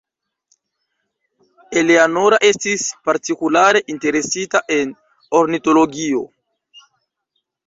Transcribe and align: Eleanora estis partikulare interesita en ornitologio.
Eleanora 1.81 2.39
estis 2.49 2.85
partikulare 3.09 3.83
interesita 3.97 4.63
en 4.79 4.97
ornitologio. 5.43 6.25